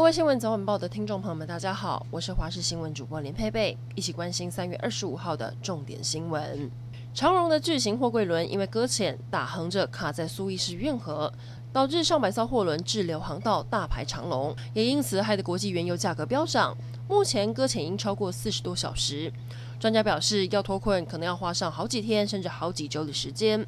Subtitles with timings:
[0.00, 6.70] 各位新闻早晚报的听众朋友们，大家好，我是华视新闻主播连佩佩，一起关心三月二十五号的重点新闻。
[7.12, 11.30] 长荣的巨型货柜轮因为搁浅，打横着卡在苏伊士运河，
[11.70, 16.74] 导致上百艘货轮滞留航道，大排长龙，也因此害得国际原油价格飙涨。
[17.06, 19.30] 目前搁浅已经超过四十多小时，
[19.78, 23.66] 专家表示要脱困可能要花上好几天甚至好几周的时间。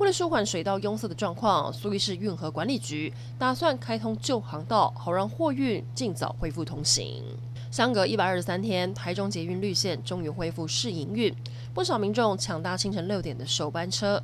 [0.00, 7.22] 为了舒缓水道壅塞的状况，苏伊士运河管理局打算开通旧航道，好让货运尽早恢复通行。
[7.70, 11.30] 相隔一百二十三天，台中捷运绿线终于恢复试营运，
[11.74, 14.18] 不少民众抢搭清晨六点的首班车。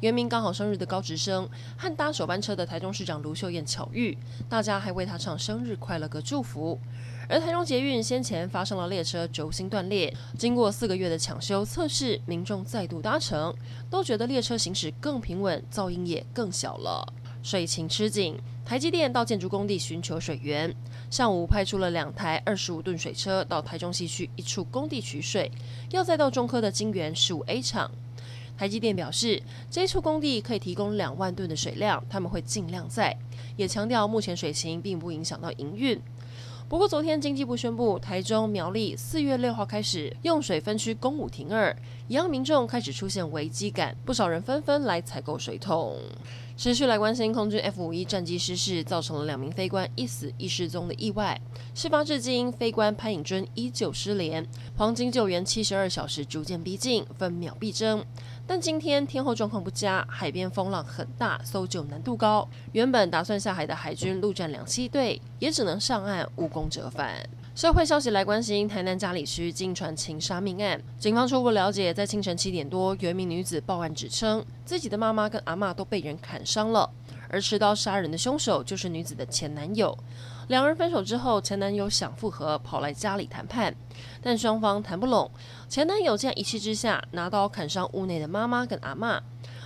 [0.00, 6.76] 原名刚好生日的高职生和搭首班车的台中市长卢秀燕巧遇，大家还为他唱生日快乐歌祝福。
[7.30, 13.54] 而台中捷运先前发生了列车轴心断裂，经过四个月的抢修测试，民众再度搭乘，
[13.88, 17.06] 都觉得列车行驶更平稳，噪音也更小了。
[17.40, 20.74] 水情吃紧，台积电到建筑工地寻求水源，
[21.08, 25.48] 上午派出了两台二十五吨水车到台中西区一处工地取水，
[25.92, 27.88] 要再到中科的晶圆十五 A 厂。
[28.58, 33.16] 台积电表示，这一处工地可以提供两万吨的水量，他们会尽量在，
[33.56, 35.98] 也强调目前水情并不影响到营运。
[36.70, 41.76] 不过，昨天经济部宣布，台中苗栗四月六号开始用水分区公五停二，
[42.06, 45.98] 也让民众开始出现危机感，不少人纷纷来采购水桶。
[46.56, 51.40] 持续来关心空军 F 五一战机失事，造成了两名飞官一死一失踪的意外。
[51.74, 58.04] 事发至今，飞官潘颖尊依旧失联，黄金救援七十二小时逐渐逼近，分秒必争。
[58.50, 62.48] 但今天天候状况不佳，海边风浪很大，搜救难度高。
[62.72, 67.14] 原本打算下海的海军陆战两栖队也只能上岸，无功折返。
[67.54, 76.90] 社会消息来关心台南嘉里区惊传情杀命案，警方初步了解，在清晨七点多，有一名女子报案指称自己的妈妈跟阿嬷都被人砍伤了，
[77.30, 79.96] 而持刀杀人的凶手就是女子的前男友。
[80.48, 83.74] 两人分手之后，前男友想复合，跑来家里谈判，
[84.20, 85.30] 但双方谈不拢。
[85.68, 89.20] 前男友竟然一气之下拿刀砍伤屋内的妈妈跟阿嬷，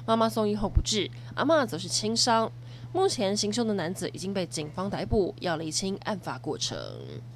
[0.04, 2.52] 妈妈送医后不治，阿嬷则是轻伤。
[2.92, 6.78] 目前行凶的男子已经被警方逮捕，要厘清案发过程。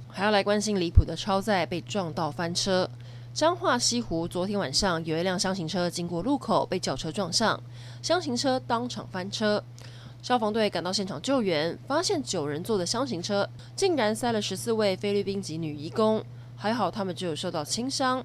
[0.08, 2.88] 还要来关心离谱的超载被撞到翻车。
[3.32, 7.60] 彰化西湖昨天晚上有一辆厢型车经过路口被轿车撞上，
[8.02, 9.62] 厢型车当场翻车。
[10.20, 16.22] 消防队赶到现场救援，发现九人座的厢型车竟然塞了十四位菲律宾籍女移工，
[16.56, 18.24] 还好他们只有受到轻伤。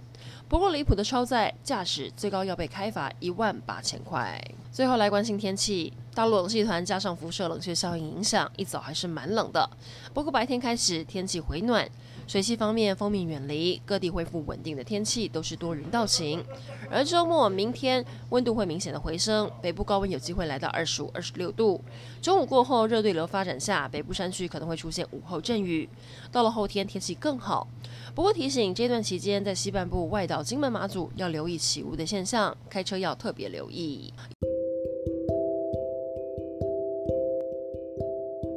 [0.49, 4.41] 不过离谱的超载驾驶最高要被开罚一万八千块。
[4.71, 9.69] 最后来关心天气，大陆冷气团加上辐射冷却效应影响，一早还是蛮冷的。
[10.13, 11.87] 不过白天开始天气回暖。
[12.25, 16.43] 水系方面，锋面远离，各地恢复稳定的天气，都是多云到晴。
[16.89, 21.81] 而周末明天温度会明显的回升，北部高温有机会来到二十五、二十六度。
[22.21, 25.89] 中午过后，热对流发展下，北部山区可能会出现午后阵雨。
[26.31, 27.67] 到了后天天气更好。
[28.15, 34.13] 不过提醒，这段期间在西半部外岛、金门、马祖要留意起雾的现象，开车要特别留意。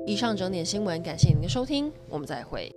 [0.06, 2.75] 以上整点新闻，感谢您的收听，我们再会。